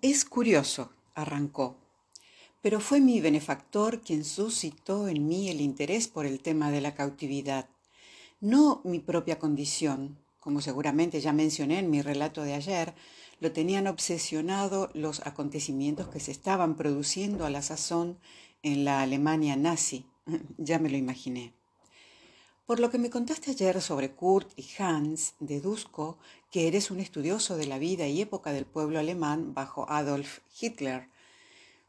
[0.00, 1.76] Es curioso, arrancó,
[2.62, 6.94] pero fue mi benefactor quien suscitó en mí el interés por el tema de la
[6.94, 7.68] cautividad,
[8.40, 12.94] no mi propia condición, como seguramente ya mencioné en mi relato de ayer,
[13.40, 18.20] lo tenían obsesionado los acontecimientos que se estaban produciendo a la sazón
[18.62, 20.06] en la Alemania nazi,
[20.58, 21.54] ya me lo imaginé.
[22.68, 26.18] Por lo que me contaste ayer sobre Kurt y Hans, deduzco
[26.50, 31.08] que eres un estudioso de la vida y época del pueblo alemán bajo Adolf Hitler.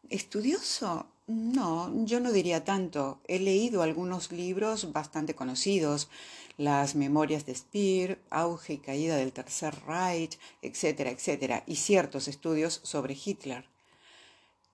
[0.09, 1.07] ¿Estudioso?
[1.27, 3.19] No, yo no diría tanto.
[3.27, 6.09] He leído algunos libros bastante conocidos,
[6.57, 12.81] las memorias de Speer, auge y caída del Tercer Reich, etcétera, etcétera, y ciertos estudios
[12.83, 13.65] sobre Hitler.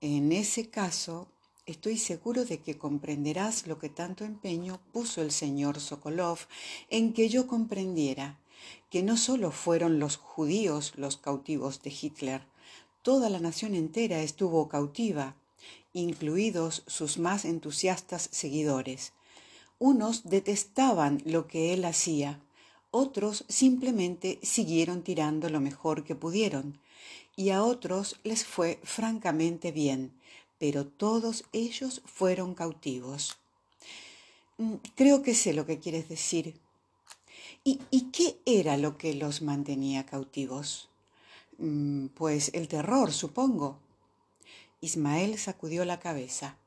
[0.00, 1.28] En ese caso,
[1.66, 6.38] Estoy seguro de que comprenderás lo que tanto empeño puso el señor Sokolov
[6.90, 8.38] en que yo comprendiera
[8.90, 12.42] que no solo fueron los judíos los cautivos de Hitler,
[13.02, 15.36] toda la nación entera estuvo cautiva,
[15.92, 19.12] incluidos sus más entusiastas seguidores.
[19.78, 22.40] Unos detestaban lo que él hacía,
[22.90, 26.78] otros simplemente siguieron tirando lo mejor que pudieron,
[27.36, 30.12] y a otros les fue francamente bien,
[30.58, 33.36] pero todos ellos fueron cautivos.
[34.58, 36.58] Mm, creo que sé lo que quieres decir.
[37.68, 37.78] ¿Y,
[38.12, 40.88] qué era lo que los mantenía cautivos?
[41.58, 43.80] Mm, pues el terror, supongo.
[44.80, 46.58] Ismael sacudió la cabeza.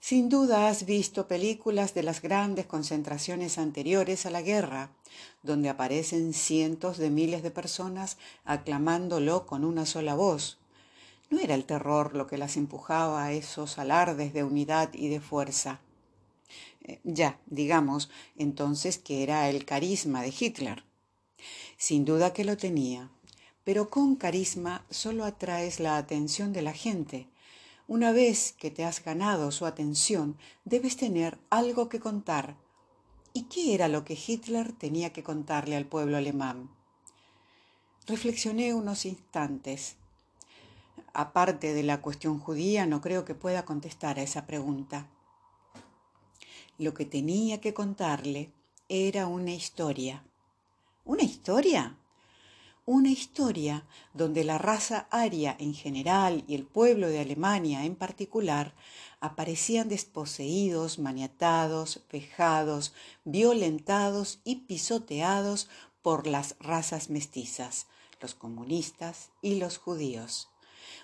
[0.00, 4.90] Sin duda has visto películas de las grandes concentraciones anteriores a la guerra,
[5.42, 10.58] donde aparecen cientos de miles de personas aclamándolo con una sola voz,
[11.30, 15.20] no era el terror lo que las empujaba a esos alardes de unidad y de
[15.20, 15.80] fuerza.
[16.84, 20.84] Eh, ya, digamos, entonces que era el carisma de Hitler.
[21.76, 23.10] Sin duda que lo tenía,
[23.64, 27.28] pero con carisma solo atraes la atención de la gente.
[27.88, 32.56] Una vez que te has ganado su atención, debes tener algo que contar.
[33.34, 36.70] ¿Y qué era lo que Hitler tenía que contarle al pueblo alemán?
[38.06, 39.96] Reflexioné unos instantes
[41.14, 45.06] aparte de la cuestión judía, no creo que pueda contestar a esa pregunta.
[46.78, 48.50] Lo que tenía que contarle
[48.88, 50.24] era una historia.
[51.04, 51.98] ¿Una historia?
[52.86, 53.84] Una historia
[54.14, 58.74] donde la raza aria en general y el pueblo de Alemania en particular
[59.20, 62.94] aparecían desposeídos, maniatados, vejados,
[63.24, 65.68] violentados y pisoteados
[66.00, 67.86] por las razas mestizas,
[68.20, 70.51] los comunistas y los judíos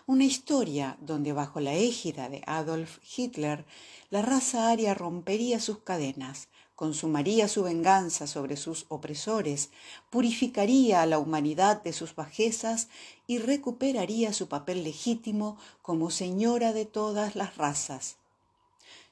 [0.08, 3.66] una historia donde bajo la égida de Adolf Hitler
[4.08, 9.68] la raza aria rompería sus cadenas, consumaría su venganza sobre sus opresores,
[10.08, 12.88] purificaría a la humanidad de sus bajezas
[13.26, 18.16] y recuperaría su papel legítimo como señora de todas las razas.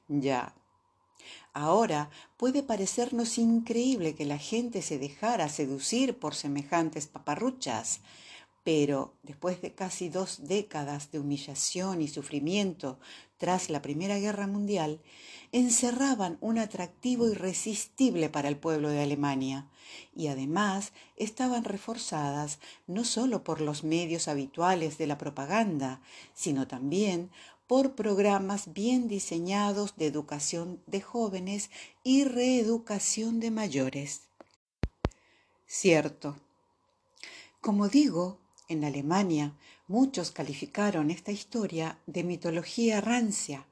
[0.08, 0.54] Ya.
[1.52, 2.08] Ahora
[2.38, 8.00] puede parecernos increíble que la gente se dejara seducir por semejantes paparruchas,
[8.66, 12.98] pero después de casi dos décadas de humillación y sufrimiento
[13.38, 15.00] tras la Primera Guerra Mundial,
[15.52, 19.68] encerraban un atractivo irresistible para el pueblo de Alemania
[20.16, 26.00] y además estaban reforzadas no solo por los medios habituales de la propaganda,
[26.34, 27.30] sino también
[27.68, 31.70] por programas bien diseñados de educación de jóvenes
[32.02, 34.22] y reeducación de mayores.
[35.68, 36.34] Cierto.
[37.60, 39.52] Como digo, en Alemania
[39.88, 43.66] muchos calificaron esta historia de mitología rancia,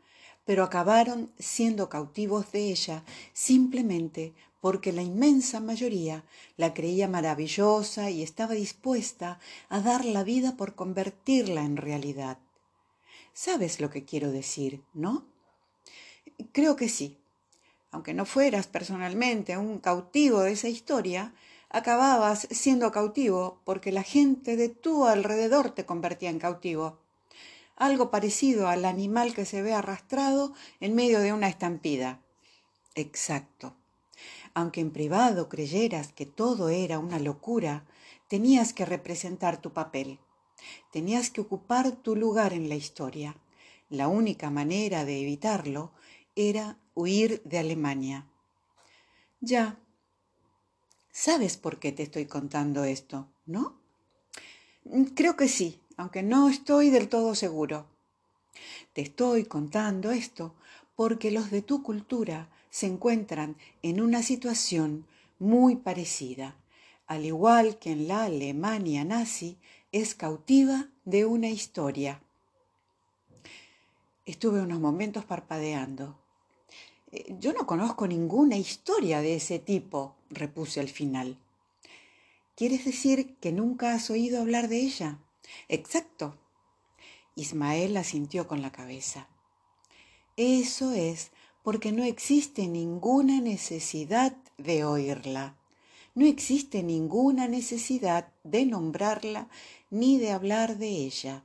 [0.44, 6.24] pero acabaron siendo cautivos de ella simplemente porque la inmensa mayoría
[6.56, 9.38] la creía maravillosa y estaba dispuesta
[9.68, 12.38] a dar la vida por convertirla en realidad.
[13.34, 15.26] ¿Sabes lo que quiero decir, no?
[16.52, 17.18] Creo que sí.
[17.90, 21.34] Aunque no fueras personalmente un cautivo de esa historia,
[21.74, 27.00] acababas siendo cautivo porque la gente de tu alrededor te convertía en cautivo.
[27.74, 32.20] Algo parecido al animal que se ve arrastrado en medio de una estampida.
[32.94, 33.74] Exacto.
[34.54, 37.84] Aunque en privado creyeras que todo era una locura,
[38.28, 40.20] tenías que representar tu papel.
[40.92, 43.36] Tenías que ocupar tu lugar en la historia.
[43.88, 45.90] La única manera de evitarlo
[46.36, 48.28] era huir de Alemania.
[49.40, 49.80] Ya,
[51.16, 53.78] ¿Sabes por qué te estoy contando esto, no?
[54.82, 57.86] Mm, creo que sí, aunque no estoy del todo seguro.
[58.92, 60.56] Te estoy contando esto
[60.96, 65.06] porque los de tu cultura se encuentran en una situación
[65.38, 66.56] muy parecida.
[67.06, 69.56] Al igual que en la Alemania nazi,
[69.92, 72.20] es cautiva de una historia.
[74.26, 76.18] Estuve unos momentos parpadeando.
[77.12, 81.38] Eh, yo no conozco ninguna historia de ese tipo, repuse al final.
[82.56, 85.18] ¿Quieres decir que nunca has oído hablar de ella?
[85.68, 86.36] Exacto.
[87.36, 89.28] Ismael asintió con la cabeza.
[90.36, 91.30] Eso es
[91.62, 95.56] porque no existe ninguna necesidad de oírla.
[96.14, 99.48] No existe ninguna necesidad de nombrarla
[99.90, 101.42] ni de hablar de ella.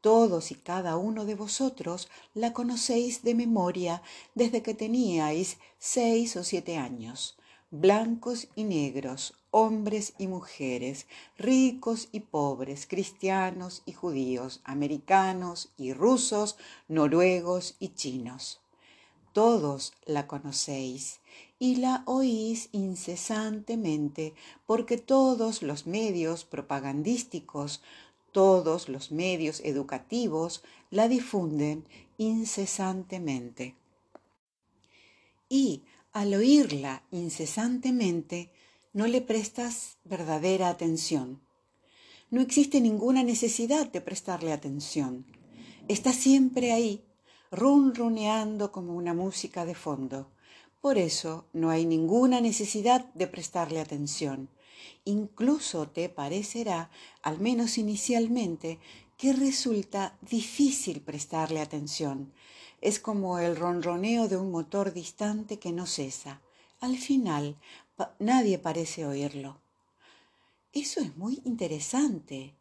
[0.00, 4.02] Todos y cada uno de vosotros la conocéis de memoria
[4.34, 7.36] desde que teníais seis o siete años,
[7.80, 16.56] blancos y negros, hombres y mujeres, ricos y pobres, cristianos y judíos, americanos y rusos,
[16.86, 18.60] noruegos y chinos.
[19.32, 21.18] Todos la conocéis
[21.58, 24.34] y la oís incesantemente
[24.66, 27.82] porque todos los medios propagandísticos,
[28.30, 31.84] todos los medios educativos la difunden
[32.18, 33.74] incesantemente.
[35.48, 35.82] Y
[36.14, 38.52] al oírla incesantemente,
[38.92, 41.42] no le prestas verdadera atención.
[42.30, 45.26] No existe ninguna necesidad de prestarle atención.
[45.88, 47.04] Está siempre ahí,
[47.50, 50.30] runruneando como una música de fondo.
[50.80, 54.48] Por eso no hay ninguna necesidad de prestarle atención.
[55.04, 56.90] Incluso te parecerá,
[57.22, 58.78] al menos inicialmente,
[59.16, 62.32] que resulta difícil prestarle atención.
[62.84, 66.42] Es como el ronroneo de un motor distante que no cesa.
[66.80, 67.56] Al final,
[68.18, 69.58] nadie parece oírlo.
[70.70, 72.52] Eso es muy interesante,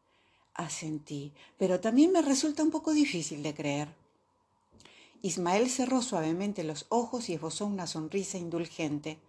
[0.53, 3.89] asentí, pero también me resulta un poco difícil de creer.
[5.21, 9.19] Ismael cerró suavemente los ojos y esbozó una sonrisa indulgente.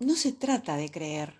[0.00, 1.36] No se trata de creer.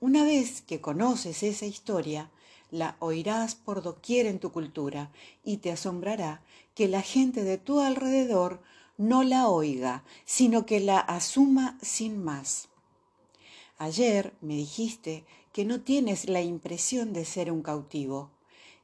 [0.00, 2.28] Una vez que conoces esa historia,
[2.70, 5.10] la oirás por doquier en tu cultura
[5.44, 6.42] y te asombrará
[6.74, 8.60] que la gente de tu alrededor
[8.96, 12.68] no la oiga, sino que la asuma sin más.
[13.78, 18.30] Ayer me dijiste que no tienes la impresión de ser un cautivo.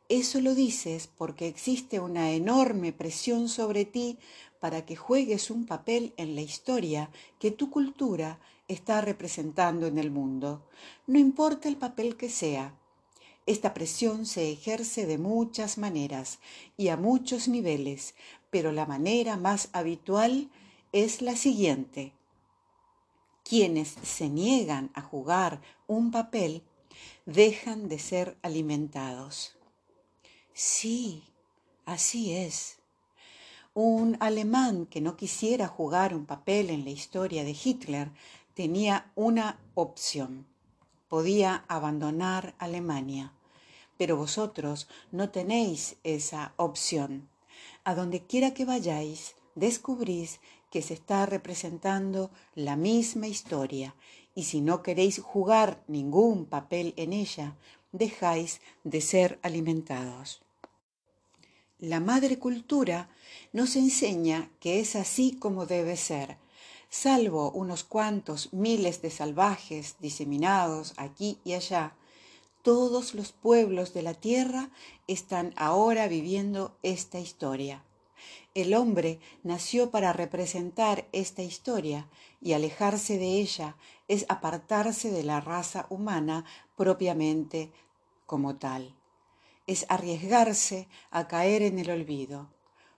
[0.09, 4.19] Eso lo dices porque existe una enorme presión sobre ti
[4.61, 8.39] para que juegues un papel en la historia que tu cultura
[8.69, 10.63] está representando en el mundo,
[11.07, 12.75] no importa el papel que sea.
[13.46, 16.38] Esta presión se ejerce de muchas maneras
[16.76, 18.14] y a muchos niveles,
[18.50, 20.50] pero la manera más habitual
[20.93, 22.12] es la siguiente.
[23.43, 26.62] Quienes se niegan a jugar un papel
[27.26, 29.56] dejan de ser alimentados.
[30.55, 31.25] Sí,
[31.85, 32.79] así es.
[33.75, 38.11] Un alemán que no quisiera jugar un papel en la historia de Hitler
[38.55, 40.46] tenía una opción.
[41.08, 43.34] Podía abandonar Alemania.
[43.96, 47.29] Pero vosotros no tenéis esa opción.
[47.85, 53.94] A donde quiera que vayáis, descubrís que se está representando la misma historia
[54.35, 57.56] y si no queréis jugar ningún papel en ella,
[57.93, 60.43] dejáis de ser alimentados.
[61.79, 63.08] La madre cultura
[63.52, 66.38] nos enseña que es así como debe ser,
[66.88, 71.94] salvo unos cuantos miles de salvajes diseminados aquí y allá,
[72.65, 74.71] todos los pueblos de la tierra
[75.07, 77.85] están ahora viviendo esta historia.
[78.55, 82.09] El hombre nació para representar esta historia
[82.41, 83.77] y alejarse de ella
[84.09, 87.71] es apartarse de la raza humana propiamente
[88.25, 88.94] como tal.
[89.67, 92.49] Es arriesgarse a caer en el olvido.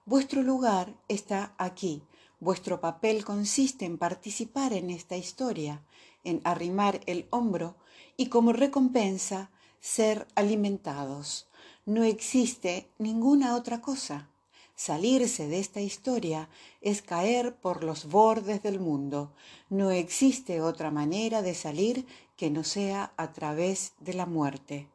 [0.05, 2.05] Vuestro lugar está aquí.
[2.39, 5.83] Vuestro papel consiste en participar en esta historia,
[6.23, 7.75] en arrimar el hombro
[8.17, 11.49] y como recompensa ser alimentados.
[11.85, 14.29] No existe ninguna otra cosa.
[14.75, 19.33] Salirse de esta historia es caer por los bordes del mundo.
[19.71, 22.07] No existe otra manera de salir
[22.37, 24.89] que no sea a través de la muerte.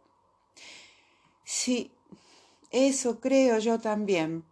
[1.44, 1.92] Sí,
[2.70, 4.46] eso creo yo también.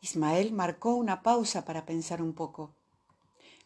[0.00, 2.74] Ismael marcó una pausa para pensar un poco.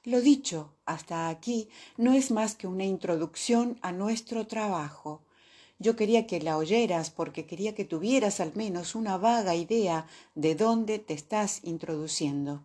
[0.04, 5.22] Lo dicho hasta aquí no es más que una introducción a nuestro trabajo.
[5.82, 10.54] Yo quería que la oyeras porque quería que tuvieras al menos una vaga idea de
[10.54, 12.62] dónde te estás introduciendo.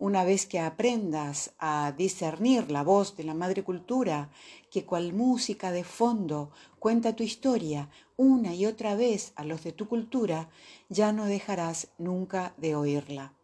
[0.00, 4.30] Una vez que aprendas a discernir la voz de la madre cultura,
[4.72, 6.50] que cual música de fondo
[6.80, 10.50] cuenta tu historia una y otra vez a los de tu cultura,
[10.88, 13.34] ya no dejarás nunca de oírla.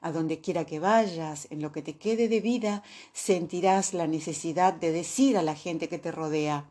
[0.00, 4.72] A donde quiera que vayas, en lo que te quede de vida, sentirás la necesidad
[4.74, 6.70] de decir a la gente que te rodea,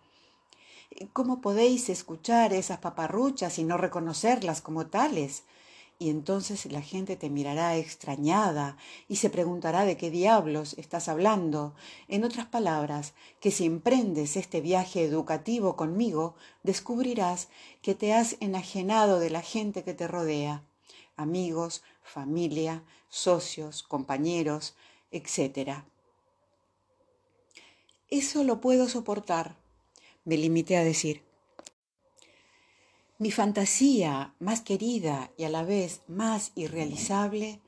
[1.14, 5.44] ¿Cómo podéis escuchar esas paparruchas y no reconocerlas como tales?
[6.00, 8.76] Y entonces la gente te mirará extrañada
[9.08, 11.76] y se preguntará de qué diablos estás hablando.
[12.08, 17.50] En otras palabras, que si emprendes este viaje educativo conmigo, descubrirás
[17.82, 20.64] que te has enajenado de la gente que te rodea,
[21.18, 24.76] amigos, familia, socios, compañeros,
[25.12, 25.84] etc.
[28.10, 29.59] Eso lo puedo soportar,
[30.30, 31.24] me limité a decir.
[33.18, 37.60] Mi fantasía más querida y a la vez más irrealizable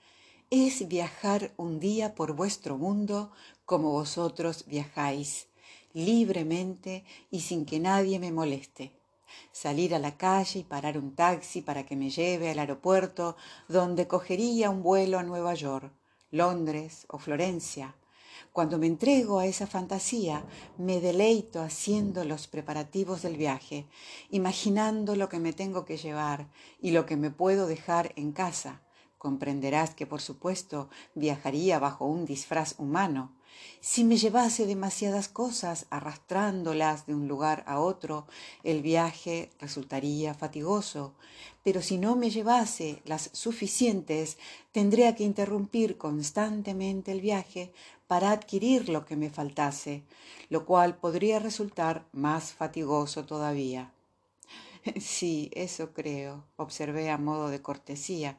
[0.51, 3.31] es viajar un día por vuestro mundo
[3.65, 5.47] como vosotros viajáis,
[5.93, 8.91] libremente y sin que nadie me moleste.
[9.51, 13.37] Salir a la calle y parar un taxi para que me lleve al aeropuerto
[13.69, 15.91] donde cogería un vuelo a Nueva York,
[16.29, 17.95] Londres o Florencia,
[18.51, 20.43] cuando me entrego a esa fantasía,
[20.77, 23.87] me deleito haciendo los preparativos del viaje,
[24.29, 26.49] imaginando lo que me tengo que llevar
[26.81, 28.81] y lo que me puedo dejar en casa.
[29.17, 33.35] Comprenderás que, por supuesto, viajaría bajo un disfraz humano,
[33.79, 38.27] si me llevase demasiadas cosas arrastrándolas de un lugar a otro,
[38.63, 41.15] el viaje resultaría fatigoso,
[41.63, 44.37] pero si no me llevase las suficientes,
[44.71, 47.73] tendría que interrumpir constantemente el viaje
[48.11, 50.03] para adquirir lo que me faltase,
[50.49, 53.93] lo cual podría resultar más fatigoso todavía.
[54.99, 58.37] Sí, eso creo, observé a modo de cortesía.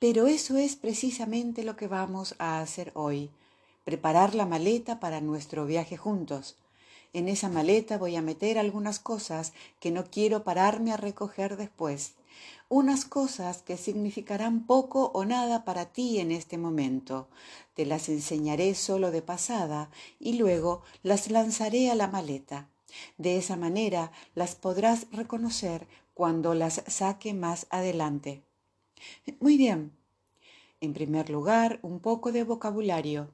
[0.00, 3.30] Pero eso es precisamente lo que vamos a hacer hoy
[3.84, 6.56] preparar la maleta para nuestro viaje juntos.
[7.12, 12.14] En esa maleta voy a meter algunas cosas que no quiero pararme a recoger después,
[12.68, 17.28] unas cosas que significarán poco o nada para ti en este momento.
[17.74, 22.68] Te las enseñaré solo de pasada y luego las lanzaré a la maleta.
[23.18, 28.42] De esa manera las podrás reconocer cuando las saque más adelante.
[29.40, 29.92] Muy bien.
[30.80, 33.30] En primer lugar, un poco de vocabulario.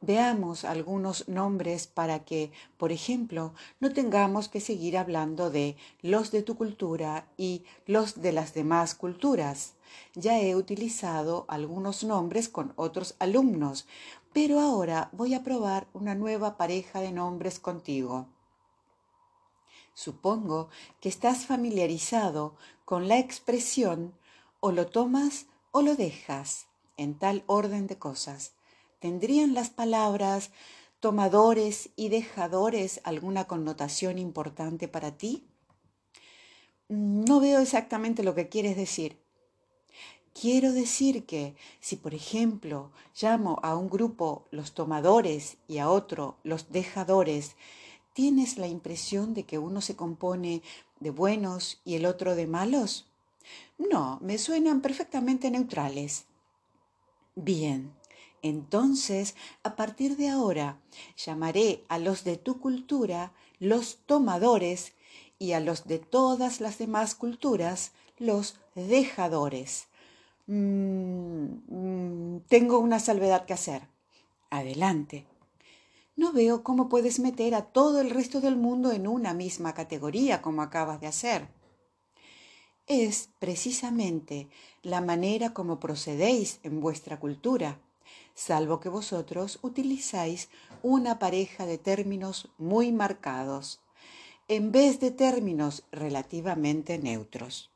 [0.00, 6.42] Veamos algunos nombres para que, por ejemplo, no tengamos que seguir hablando de los de
[6.42, 9.74] tu cultura y los de las demás culturas.
[10.14, 13.86] Ya he utilizado algunos nombres con otros alumnos,
[14.32, 18.26] pero ahora voy a probar una nueva pareja de nombres contigo.
[19.94, 20.68] Supongo
[21.00, 22.54] que estás familiarizado
[22.84, 24.12] con la expresión
[24.60, 26.66] o lo tomas o lo dejas,
[26.98, 28.52] en tal orden de cosas.
[28.98, 30.50] ¿Tendrían las palabras
[31.00, 35.44] tomadores y dejadores alguna connotación importante para ti?
[36.88, 39.18] No veo exactamente lo que quieres decir.
[40.38, 46.36] Quiero decir que si, por ejemplo, llamo a un grupo los tomadores y a otro
[46.42, 47.56] los dejadores,
[48.12, 50.62] ¿tienes la impresión de que uno se compone
[51.00, 53.06] de buenos y el otro de malos?
[53.78, 56.26] No, me suenan perfectamente neutrales.
[57.34, 57.92] Bien,
[58.42, 60.80] entonces, a partir de ahora,
[61.16, 64.92] llamaré a los de tu cultura los tomadores
[65.38, 69.88] y a los de todas las demás culturas los dejadores.
[70.46, 73.88] Mm, mm, tengo una salvedad que hacer.
[74.50, 75.26] Adelante.
[76.14, 80.40] No veo cómo puedes meter a todo el resto del mundo en una misma categoría
[80.40, 81.48] como acabas de hacer.
[82.86, 84.48] Es precisamente
[84.82, 87.80] la manera como procedéis en vuestra cultura
[88.36, 90.48] salvo que vosotros utilizáis
[90.82, 93.80] una pareja de términos muy marcados,
[94.46, 97.70] en vez de términos relativamente neutros.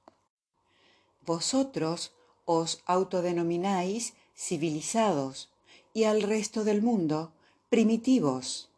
[1.27, 2.13] Vosotros
[2.45, 5.51] os autodenomináis civilizados
[5.95, 7.33] y al resto del mundo
[7.69, 8.69] primitivos.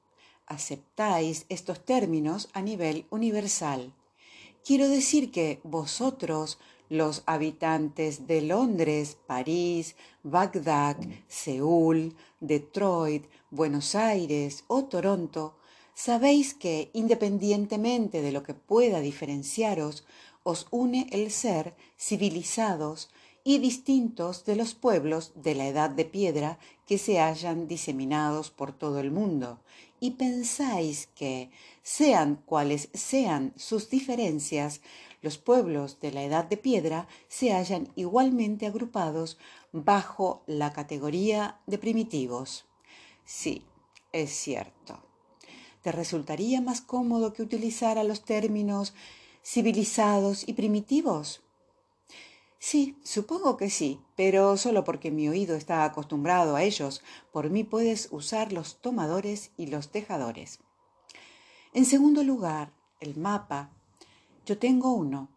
[0.46, 3.92] Aceptáis estos términos a nivel universal.
[4.64, 6.58] Quiero decir que vosotros
[6.92, 15.56] los habitantes de Londres, París, Bagdad, Seúl, Detroit, Buenos Aires o Toronto,
[15.94, 20.04] sabéis que, independientemente de lo que pueda diferenciaros,
[20.42, 23.08] os une el ser civilizados
[23.42, 28.70] y distintos de los pueblos de la edad de piedra que se hallan diseminados por
[28.72, 29.60] todo el mundo,
[29.98, 31.50] y pensáis que,
[31.82, 34.82] sean cuales sean sus diferencias,
[35.22, 39.38] los pueblos de la Edad de Piedra se hallan igualmente agrupados
[39.72, 42.66] bajo la categoría de primitivos.
[43.24, 43.64] Sí,
[44.12, 45.02] es cierto.
[45.80, 48.94] ¿Te resultaría más cómodo que utilizara los términos
[49.42, 51.42] civilizados y primitivos?
[52.58, 57.02] Sí, supongo que sí, pero solo porque mi oído está acostumbrado a ellos.
[57.32, 60.60] Por mí puedes usar los tomadores y los dejadores.
[61.74, 63.72] En segundo lugar, el mapa.
[64.44, 65.28] Yo tengo uno.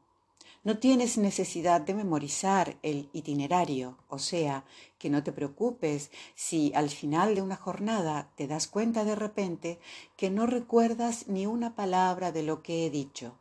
[0.63, 4.65] No tienes necesidad de memorizar el itinerario, o sea,
[4.97, 9.79] que no te preocupes si al final de una jornada te das cuenta de repente
[10.17, 13.37] que no recuerdas ni una palabra de lo que he dicho.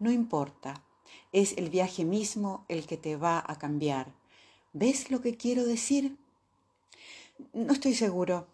[0.00, 0.82] No importa,
[1.30, 4.12] es el viaje mismo el que te va a cambiar.
[4.72, 6.16] ¿Ves lo que quiero decir?
[7.52, 8.48] No estoy seguro.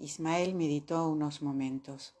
[0.00, 2.14] Ismael meditó unos momentos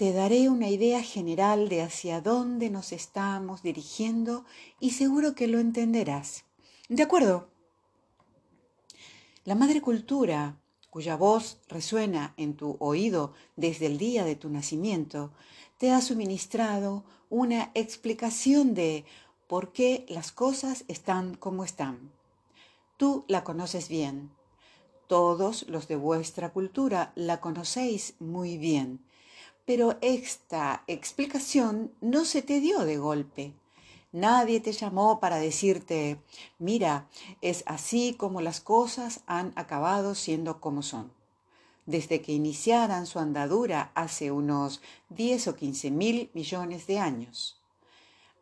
[0.00, 4.46] te daré una idea general de hacia dónde nos estamos dirigiendo
[4.80, 6.44] y seguro que lo entenderás.
[6.88, 7.48] ¿De acuerdo?
[9.44, 10.56] La madre cultura,
[10.88, 15.32] cuya voz resuena en tu oído desde el día de tu nacimiento,
[15.76, 19.04] te ha suministrado una explicación de
[19.48, 22.10] por qué las cosas están como están.
[22.96, 24.30] Tú la conoces bien.
[25.08, 29.04] Todos los de vuestra cultura la conocéis muy bien
[29.66, 33.54] pero esta explicación no se te dio de golpe.
[34.12, 36.20] Nadie te llamó para decirte,
[36.58, 37.08] mira,
[37.40, 41.12] es así como las cosas han acabado siendo como son.
[41.86, 47.60] Desde que iniciaran su andadura hace unos 10 o 15 mil millones de años.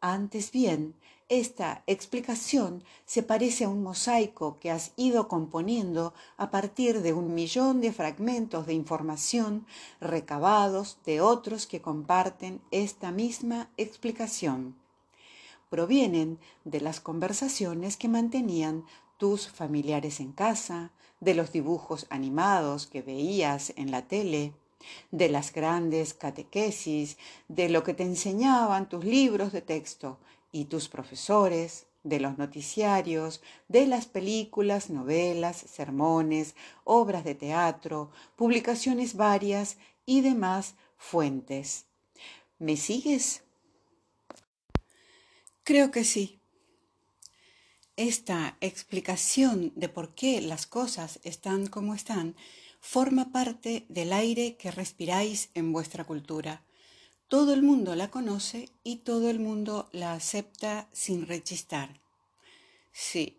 [0.00, 0.94] Antes bien,
[1.28, 7.34] esta explicación se parece a un mosaico que has ido componiendo a partir de un
[7.34, 9.66] millón de fragmentos de información
[10.00, 14.74] recabados de otros que comparten esta misma explicación.
[15.68, 18.84] Provienen de las conversaciones que mantenían
[19.18, 24.54] tus familiares en casa, de los dibujos animados que veías en la tele,
[25.10, 27.18] de las grandes catequesis,
[27.48, 30.18] de lo que te enseñaban tus libros de texto
[30.52, 39.14] y tus profesores, de los noticiarios, de las películas, novelas, sermones, obras de teatro, publicaciones
[39.14, 39.76] varias
[40.06, 41.86] y demás fuentes.
[42.58, 43.42] ¿Me sigues?
[45.64, 46.40] Creo que sí.
[47.96, 52.36] Esta explicación de por qué las cosas están como están
[52.80, 56.62] forma parte del aire que respiráis en vuestra cultura
[57.28, 62.00] todo el mundo la conoce y todo el mundo la acepta sin rechistar.
[62.92, 63.36] Sí.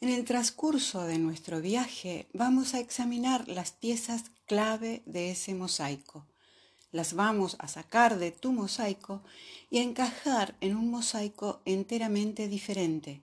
[0.00, 6.26] En el transcurso de nuestro viaje vamos a examinar las piezas clave de ese mosaico.
[6.90, 9.22] Las vamos a sacar de tu mosaico
[9.70, 13.22] y a encajar en un mosaico enteramente diferente,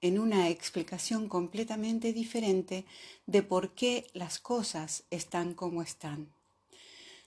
[0.00, 2.84] en una explicación completamente diferente
[3.26, 6.28] de por qué las cosas están como están.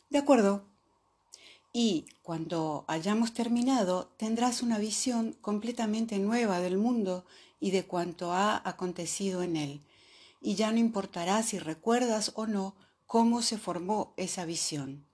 [0.10, 0.66] De acuerdo,
[1.72, 7.26] y cuando hayamos terminado tendrás una visión completamente nueva del mundo
[7.60, 9.82] y de cuanto ha acontecido en él.
[10.42, 15.06] Y ya no importará si recuerdas o no cómo se formó esa visión.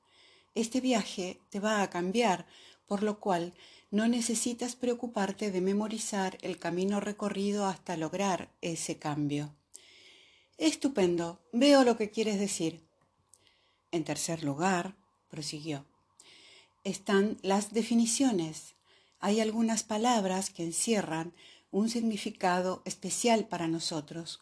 [0.53, 2.45] Este viaje te va a cambiar,
[2.87, 3.53] por lo cual
[3.91, 9.55] no necesitas preocuparte de memorizar el camino recorrido hasta lograr ese cambio.
[10.57, 12.87] Estupendo, veo lo que quieres decir.
[13.91, 14.95] En tercer lugar,
[15.29, 15.85] prosiguió,
[16.85, 18.75] están las definiciones.
[19.19, 21.33] Hay algunas palabras que encierran
[21.71, 24.41] un significado especial para nosotros.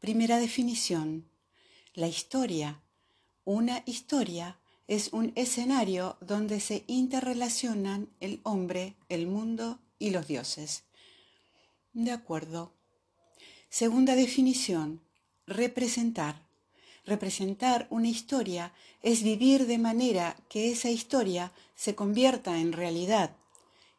[0.00, 1.28] Primera definición.
[1.94, 2.82] La historia.
[3.44, 4.58] Una historia
[4.88, 10.84] es un escenario donde se interrelacionan el hombre, el mundo y los dioses.
[11.92, 12.72] De acuerdo.
[13.68, 15.02] Segunda definición.
[15.46, 16.45] Representar.
[17.06, 23.36] Representar una historia es vivir de manera que esa historia se convierta en realidad.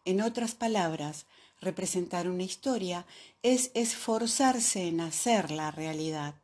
[0.04, 1.26] En otras palabras,
[1.62, 3.06] representar una historia
[3.44, 6.36] es esforzarse en hacer la realidad.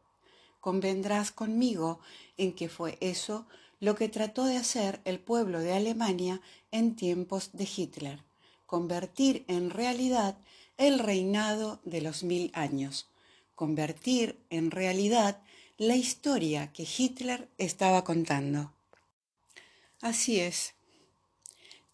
[0.61, 1.99] Convendrás conmigo
[2.37, 3.45] en que fue eso
[3.81, 6.39] lo que trató de hacer el pueblo de Alemania
[6.71, 8.23] en tiempos de Hitler,
[8.65, 10.37] convertir en realidad
[10.77, 13.07] el reinado de los mil años,
[13.55, 15.41] convertir en realidad
[15.77, 18.71] la historia que Hitler estaba contando.
[20.01, 20.75] Así es.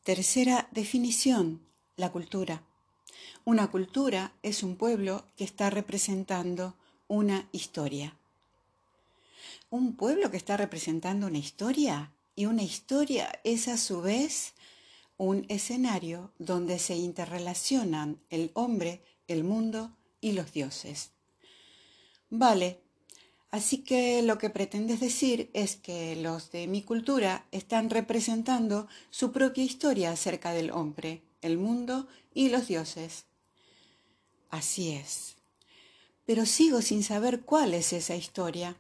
[0.04, 1.62] Tercera definición,
[1.96, 2.64] la cultura.
[3.46, 6.76] Una cultura es un pueblo que está representando
[7.08, 8.18] una historia.
[9.70, 14.54] Un pueblo que está representando una historia y una historia es a su vez
[15.18, 21.12] un escenario donde se interrelacionan el hombre, el mundo y los dioses.
[22.30, 22.82] Vale,
[23.52, 29.32] Así que lo que pretendes decir es que los de mi cultura están representando su
[29.32, 33.26] propia historia acerca del hombre, el mundo y los dioses.
[34.52, 35.36] Así es.
[36.26, 38.78] Pero sigo sin saber cuál es esa historia.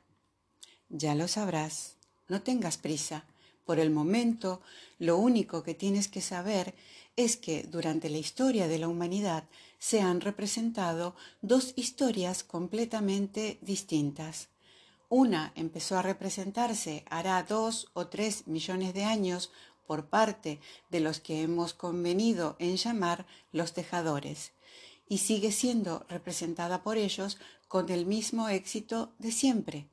[0.90, 1.98] Ya lo sabrás.
[2.28, 3.26] No tengas prisa,
[3.66, 4.62] Por el momento,
[4.98, 6.74] lo único que tienes que saber
[7.16, 9.44] es que durante la historia de la humanidad
[9.78, 14.50] se han representado dos historias completamente distintas.
[15.10, 19.52] Una empezó a representarse hará dos o tres millones de años
[19.88, 24.52] por parte de los que hemos convenido en llamar los tejadores,
[25.08, 29.90] y sigue siendo representada por ellos con el mismo éxito de siempre.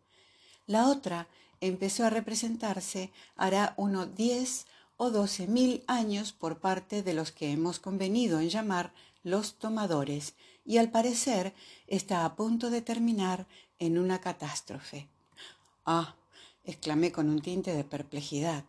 [0.67, 1.29] La otra
[1.63, 4.67] empezó a representarse hará unos diez
[4.99, 10.35] o doce mil años por parte de los que hemos convenido en llamar los tomadores,
[10.67, 11.55] y al parecer
[11.87, 13.47] está a punto de terminar
[13.79, 15.09] en una catástrofe.
[15.85, 16.17] Ah,
[16.65, 18.65] exclamé con un tinte de perplejidad.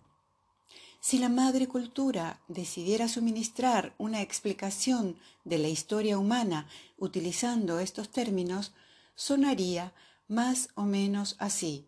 [0.99, 6.67] Si la madre cultura decidiera suministrar una explicación de la historia humana
[6.97, 8.73] utilizando estos términos,
[9.15, 9.93] sonaría
[10.27, 11.85] más o menos así.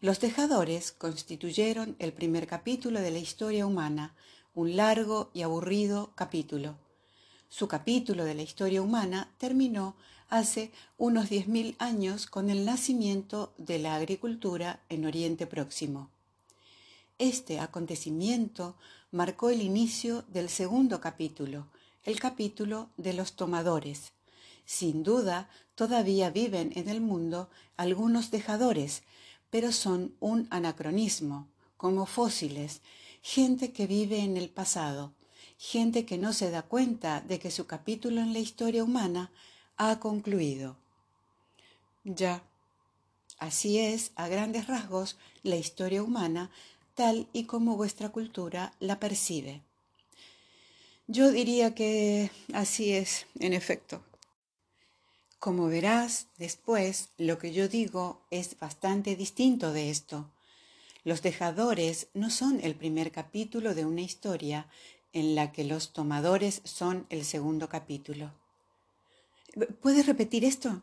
[0.00, 4.14] Los tejadores constituyeron el primer capítulo de la historia humana,
[4.54, 6.76] un largo y aburrido capítulo.
[7.48, 9.96] Su capítulo de la historia humana terminó
[10.32, 16.08] hace unos diez mil años con el nacimiento de la agricultura en Oriente Próximo.
[17.18, 18.74] Este acontecimiento
[19.10, 21.66] marcó el inicio del segundo capítulo,
[22.04, 24.12] el capítulo de los tomadores.
[24.64, 29.02] Sin duda, todavía viven en el mundo algunos dejadores,
[29.50, 32.80] pero son un anacronismo, como fósiles,
[33.20, 35.12] gente que vive en el pasado,
[35.58, 39.30] gente que no se da cuenta de que su capítulo en la historia humana
[39.76, 40.76] ha concluido.
[42.04, 42.42] Ya,
[43.38, 46.50] así es, a grandes rasgos, la historia humana
[46.94, 49.62] tal y como vuestra cultura la percibe.
[51.06, 54.02] Yo diría que así es, en efecto.
[55.38, 60.30] Como verás, después lo que yo digo es bastante distinto de esto.
[61.04, 64.68] Los dejadores no son el primer capítulo de una historia
[65.12, 68.41] en la que los tomadores son el segundo capítulo.
[69.80, 70.82] ¿Puedes repetir esto?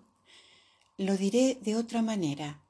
[0.98, 2.62] Lo diré de otra manera.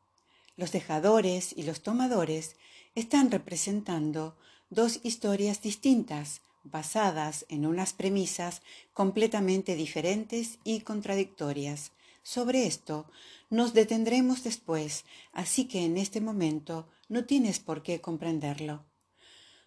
[0.55, 2.55] Los dejadores y los tomadores
[2.95, 4.38] están representando
[4.69, 8.62] dos historias distintas, basadas en unas premisas
[8.93, 11.91] completamente diferentes y contradictorias.
[12.23, 13.09] Sobre esto
[13.49, 18.85] nos detendremos después, así que en este momento no tienes por qué comprenderlo.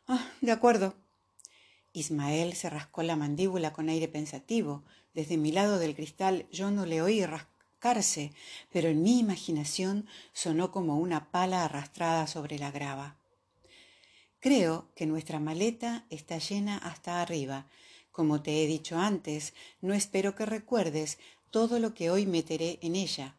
[0.07, 0.95] Ah, de acuerdo.
[1.93, 4.83] Ismael se rascó la mandíbula con aire pensativo.
[5.15, 8.33] Desde mi lado del cristal yo no le oí rascarse,
[8.73, 13.17] pero en mi imaginación sonó como una pala arrastrada sobre la grava.
[14.41, 17.67] Creo que nuestra maleta está llena hasta arriba.
[18.11, 21.19] Como te he dicho antes, no espero que recuerdes
[21.51, 23.37] todo lo que hoy meteré en ella.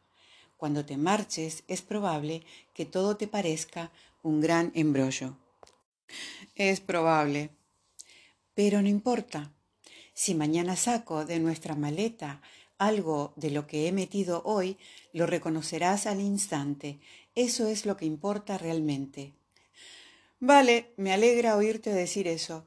[0.58, 5.36] Cuando te marches es probable que todo te parezca un gran embrollo.
[6.56, 7.50] Es probable.
[8.56, 9.52] Pero no importa.
[10.14, 12.42] Si mañana saco de nuestra maleta
[12.78, 14.78] algo de lo que he metido hoy,
[15.14, 17.00] lo reconocerás al instante.
[17.36, 19.34] Eso es lo que importa realmente.
[20.40, 22.66] Vale, me alegra oírte decir eso.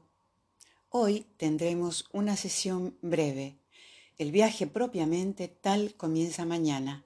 [0.89, 3.57] Hoy tendremos una sesión breve.
[4.17, 7.05] El viaje propiamente tal comienza mañana.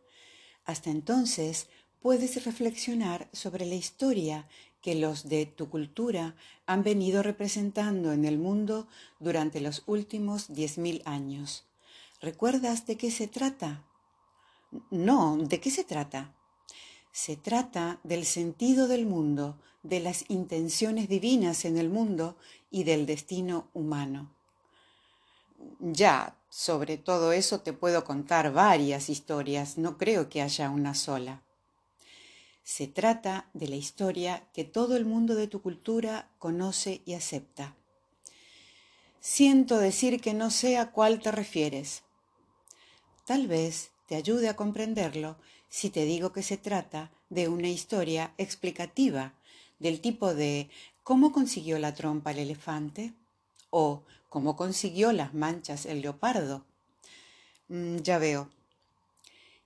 [0.63, 1.67] Hasta entonces
[1.99, 4.47] puedes reflexionar sobre la historia
[4.81, 8.87] que los de tu cultura han venido representando en el mundo
[9.19, 11.65] durante los últimos diez mil años.
[12.21, 13.83] ¿Recuerdas de qué se trata?
[14.89, 16.33] No, ¿de qué se trata?
[17.11, 22.37] Se trata del sentido del mundo, de las intenciones divinas en el mundo
[22.69, 24.33] y del destino humano.
[25.79, 31.43] Ya, sobre todo eso te puedo contar varias historias, no creo que haya una sola.
[32.63, 37.75] Se trata de la historia que todo el mundo de tu cultura conoce y acepta.
[39.19, 42.03] Siento decir que no sé a cuál te refieres.
[43.25, 45.37] Tal vez te ayude a comprenderlo
[45.69, 49.33] si te digo que se trata de una historia explicativa
[49.79, 50.69] del tipo de
[51.03, 53.13] ¿cómo consiguió la trompa el elefante?
[53.71, 56.65] o ¿cómo consiguió las manchas el leopardo?
[57.69, 58.49] Mm, ya veo.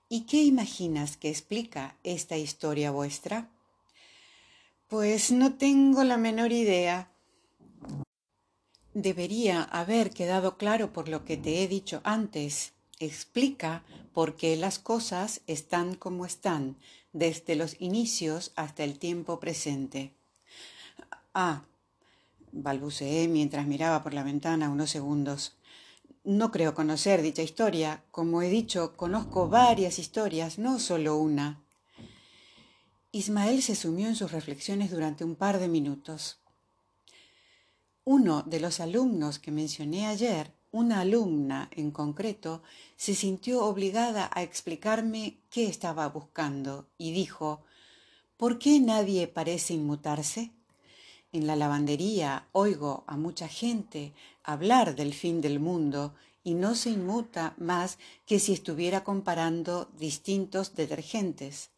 [0.08, 3.48] ¿Y qué imaginas que explica esta historia vuestra?
[4.88, 7.10] Pues no tengo la menor idea.
[8.94, 14.78] Debería haber quedado claro por lo que te he dicho antes explica por qué las
[14.78, 16.76] cosas están como están
[17.12, 20.12] desde los inicios hasta el tiempo presente.
[21.34, 21.62] Ah,
[22.52, 25.55] balbuceé mientras miraba por la ventana unos segundos.
[26.26, 28.02] No creo conocer dicha historia.
[28.10, 31.62] Como he dicho, conozco varias historias, no solo una.
[33.12, 36.40] Ismael se sumió en sus reflexiones durante un par de minutos.
[38.02, 42.64] Uno de los alumnos que mencioné ayer, una alumna en concreto,
[42.96, 47.62] se sintió obligada a explicarme qué estaba buscando y dijo,
[48.36, 50.55] ¿por qué nadie parece inmutarse?
[51.32, 56.90] En la lavandería oigo a mucha gente hablar del fin del mundo y no se
[56.90, 61.70] inmuta más que si estuviera comparando distintos detergentes.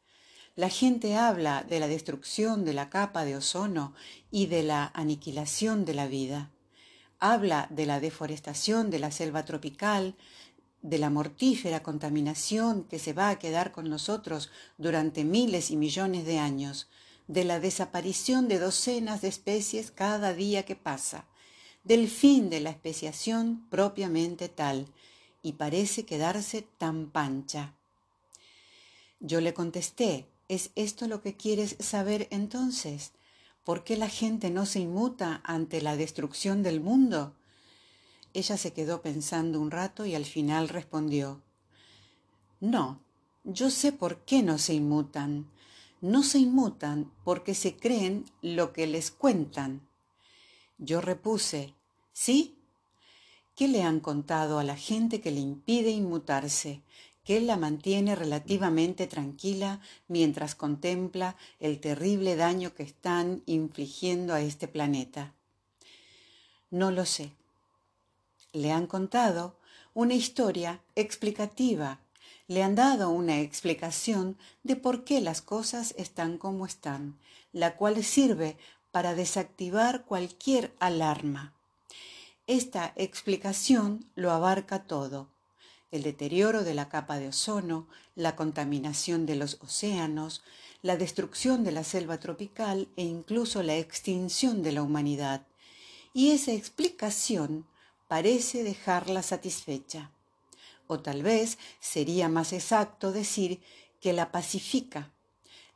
[0.56, 3.94] La gente habla de la destrucción de la capa de ozono
[4.30, 6.50] y de la aniquilación de la vida.
[7.18, 10.16] Habla de la deforestación de la selva tropical,
[10.82, 16.26] de la mortífera contaminación que se va a quedar con nosotros durante miles y millones
[16.26, 16.88] de años,
[17.28, 21.26] de la desaparición de docenas de especies cada día que pasa,
[21.84, 24.88] del fin de la especiación propiamente tal,
[25.42, 27.74] y parece quedarse tan pancha.
[29.20, 33.12] Yo le contesté, ¿Es esto lo que quieres saber entonces?
[33.64, 37.34] ¿Por qué la gente no se inmuta ante la destrucción del mundo?
[38.32, 41.42] Ella se quedó pensando un rato y al final respondió,
[42.60, 43.02] No,
[43.44, 45.50] yo sé por qué no se inmutan.
[46.00, 49.86] No se inmutan porque se creen lo que les cuentan.
[50.78, 51.74] Yo repuse,
[52.12, 52.56] ¿sí?
[53.56, 56.82] ¿Qué le han contado a la gente que le impide inmutarse?
[57.28, 64.66] que la mantiene relativamente tranquila mientras contempla el terrible daño que están infligiendo a este
[64.66, 65.34] planeta.
[66.70, 67.32] No lo sé.
[68.54, 69.56] Le han contado
[69.92, 72.00] una historia explicativa,
[72.48, 77.18] le han dado una explicación de por qué las cosas están como están,
[77.52, 78.56] la cual sirve
[78.90, 81.54] para desactivar cualquier alarma.
[82.46, 85.28] Esta explicación lo abarca todo
[85.90, 90.42] el deterioro de la capa de ozono, la contaminación de los océanos,
[90.82, 95.46] la destrucción de la selva tropical e incluso la extinción de la humanidad.
[96.12, 97.66] Y esa explicación
[98.06, 100.10] parece dejarla satisfecha.
[100.88, 103.62] O tal vez sería más exacto decir
[104.00, 105.12] que la pacifica.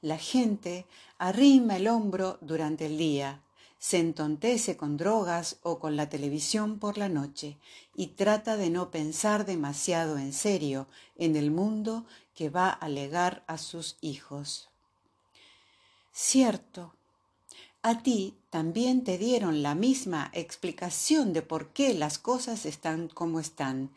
[0.00, 0.84] La gente
[1.18, 3.40] arrima el hombro durante el día,
[3.78, 7.58] se entontece con drogas o con la televisión por la noche
[7.96, 13.42] y trata de no pensar demasiado en serio en el mundo que va a legar
[13.48, 14.68] a sus hijos.
[16.12, 16.94] Cierto,
[17.82, 23.40] a ti también te dieron la misma explicación de por qué las cosas están como
[23.40, 23.90] están,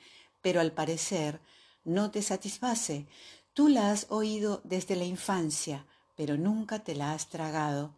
[0.46, 1.40] pero al parecer
[1.84, 3.08] no te satisface.
[3.56, 7.96] Tú la has oído desde la infancia, pero nunca te la has tragado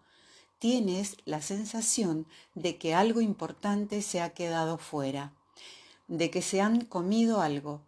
[0.60, 5.34] tienes la sensación de que algo importante se ha quedado fuera,
[6.08, 7.82] de que se han comido algo.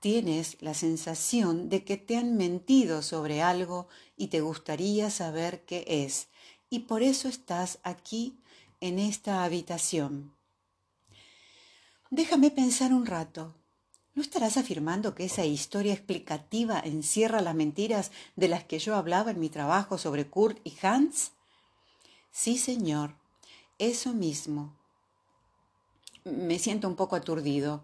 [0.00, 3.86] Tienes la sensación de que te han mentido sobre algo
[4.16, 6.28] y te gustaría saber qué es,
[6.70, 8.38] y por eso estás aquí
[8.80, 10.32] en esta habitación.
[12.10, 13.54] Déjame pensar un rato.
[14.20, 19.30] ¿No estarás afirmando que esa historia explicativa encierra las mentiras de las que yo hablaba
[19.30, 21.32] en mi trabajo sobre Kurt y Hans?
[22.30, 23.14] Sí, señor,
[23.78, 24.76] eso mismo.
[26.24, 27.82] Me siento un poco aturdido.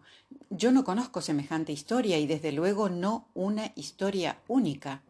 [0.51, 5.03] Yo no conozco semejante historia y desde luego no una historia única.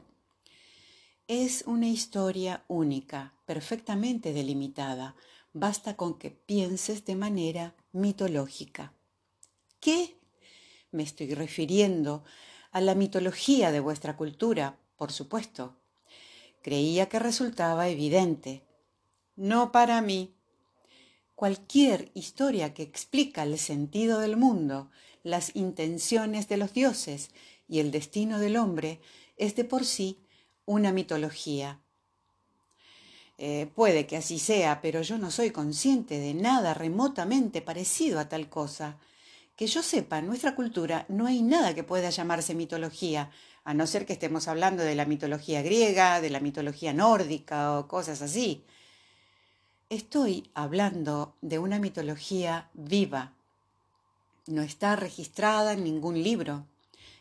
[1.26, 5.16] Es una historia única, perfectamente delimitada.
[5.52, 8.92] Basta con que pienses de manera mitológica.
[9.80, 10.15] ¿Qué?
[10.96, 12.24] Me estoy refiriendo
[12.72, 15.76] a la mitología de vuestra cultura, por supuesto.
[16.62, 18.62] Creía que resultaba evidente
[19.36, 20.34] no para mí.
[21.34, 24.90] Cualquier historia que explica el sentido del mundo,
[25.22, 27.30] las intenciones de los dioses
[27.68, 29.02] y el destino del hombre
[29.36, 30.24] es de por sí
[30.64, 31.82] una mitología.
[33.36, 38.30] Eh, puede que así sea, pero yo no soy consciente de nada remotamente parecido a
[38.30, 38.98] tal cosa.
[39.56, 43.30] Que yo sepa, en nuestra cultura no hay nada que pueda llamarse mitología,
[43.64, 47.88] a no ser que estemos hablando de la mitología griega, de la mitología nórdica o
[47.88, 48.64] cosas así.
[49.88, 53.32] Estoy hablando de una mitología viva.
[54.46, 56.66] No está registrada en ningún libro.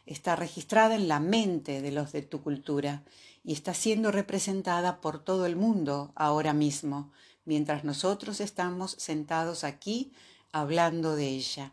[0.05, 3.03] Está registrada en la mente de los de tu cultura
[3.43, 7.11] y está siendo representada por todo el mundo ahora mismo,
[7.45, 10.11] mientras nosotros estamos sentados aquí
[10.51, 11.71] hablando de ella.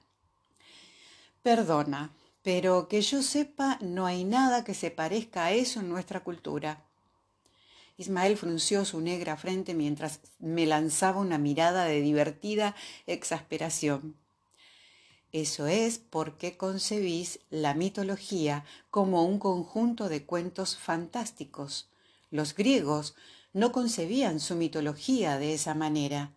[1.43, 6.21] Perdona, pero que yo sepa, no hay nada que se parezca a eso en nuestra
[6.21, 6.85] cultura.
[7.97, 12.75] Ismael frunció su negra frente mientras me lanzaba una mirada de divertida
[13.07, 14.17] exasperación.
[15.33, 21.89] Eso es porque concebís la mitología como un conjunto de cuentos fantásticos,
[22.31, 23.15] Los griegos
[23.53, 26.33] no concebían su mitología de esa manera.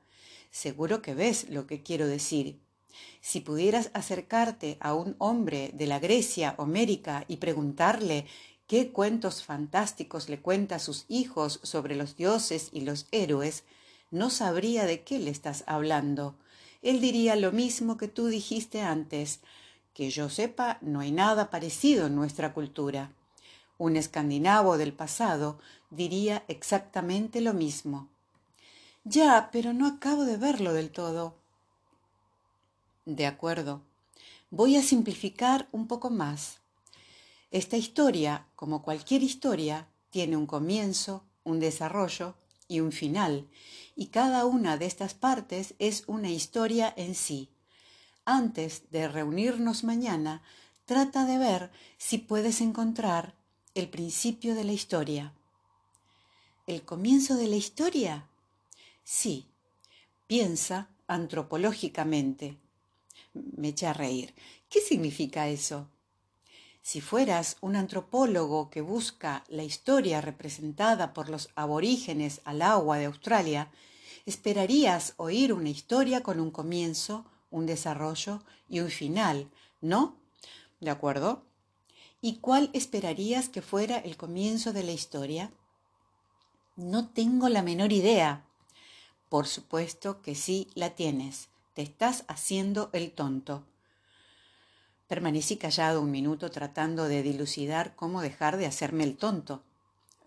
[0.51, 2.64] Seguro que ves lo que quiero decir.
[3.21, 8.25] Si pudieras acercarte a un hombre de la Grecia homérica y preguntarle
[8.67, 13.63] qué cuentos fantásticos le cuenta a sus hijos sobre los dioses y los héroes,
[14.11, 16.35] no sabría de qué le estás hablando.
[16.81, 19.39] Él diría lo mismo que tú dijiste antes.
[19.93, 23.11] Que yo sepa, no hay nada parecido en nuestra cultura.
[23.77, 28.07] Un escandinavo del pasado diría exactamente lo mismo.
[29.03, 31.35] Ya, pero no acabo de verlo del todo.
[33.05, 33.83] De acuerdo.
[34.49, 36.57] Voy a simplificar un poco más.
[37.51, 42.35] Esta historia, como cualquier historia, tiene un comienzo, un desarrollo
[42.67, 43.47] y un final,
[43.95, 47.51] y cada una de estas partes es una historia en sí.
[48.25, 50.41] Antes de reunirnos mañana,
[50.85, 53.35] trata de ver si puedes encontrar
[53.75, 55.31] el principio de la historia.
[56.65, 58.27] ¿El comienzo de la historia?
[59.03, 59.45] Sí.
[60.25, 62.57] Piensa antropológicamente
[63.57, 64.33] me eché a reír.
[64.69, 65.87] ¿Qué significa eso?
[66.81, 73.05] Si fueras un antropólogo que busca la historia representada por los aborígenes al agua de
[73.05, 73.71] Australia,
[74.25, 79.49] esperarías oír una historia con un comienzo, un desarrollo y un final,
[79.81, 80.15] ¿no?
[80.79, 81.43] ¿De acuerdo?
[82.21, 85.51] ¿Y cuál esperarías que fuera el comienzo de la historia?
[86.75, 88.45] No tengo la menor idea.
[89.29, 91.49] Por supuesto que sí la tienes.
[91.75, 93.65] Te estás haciendo el tonto.
[95.09, 99.61] Permanecí callado un minuto tratando de dilucidar cómo dejar de hacerme el tonto.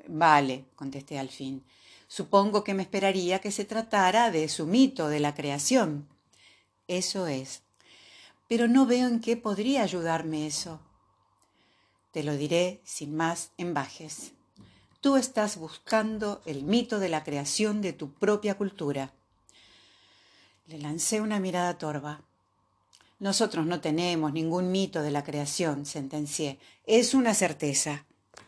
[0.07, 1.65] Vale, contesté al fin.
[2.07, 6.07] Supongo que me esperaría que se tratara de su mito de la creación.
[6.87, 7.63] Eso es.
[8.47, 10.81] Pero no veo en qué podría ayudarme eso.
[12.13, 14.33] Te lo diré sin más en Bajes.
[15.01, 19.15] Tú estás buscando el mito de la creación de tu propia cultura.
[20.69, 22.21] Le lancé una mirada torva.
[23.21, 26.59] Nosotros no tenemos ningún mito de la creación, sentencié.
[26.85, 28.05] Es una certeza.